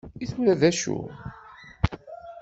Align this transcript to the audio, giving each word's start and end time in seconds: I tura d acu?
I 0.23 0.25
tura 0.29 0.53
d 0.59 0.61
acu? 0.69 0.97